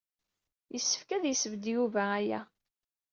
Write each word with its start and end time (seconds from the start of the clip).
Yessefk 0.73 1.09
ad 1.11 1.23
yessebded 1.27 1.65
Yuba 1.75 2.03
aya. 2.19 2.41